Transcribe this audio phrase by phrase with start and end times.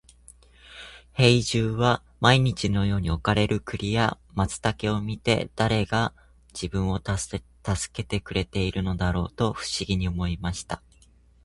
[1.13, 6.15] 兵十は毎日のように置かれる栗や松茸を見て、誰が
[6.59, 7.39] 自分を助
[7.93, 10.81] けてくれているのだろうと不思議に思いました。